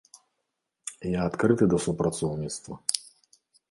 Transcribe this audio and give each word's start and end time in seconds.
Я 1.19 1.29
адкрыты 1.33 1.63
да 1.77 1.81
супрацоўніцтва. 1.87 2.73